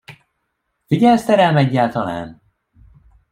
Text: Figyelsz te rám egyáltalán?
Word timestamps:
Figyelsz 0.87 1.25
te 1.25 1.35
rám 1.35 1.57
egyáltalán? 1.57 2.41